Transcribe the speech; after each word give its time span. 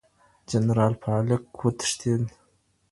جنرال 0.49 0.93
پالک 1.03 1.43
وتښتېد 1.61 2.21